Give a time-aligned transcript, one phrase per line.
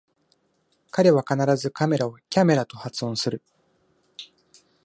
[0.89, 3.43] 彼は必ずカメラをキャメラと発音する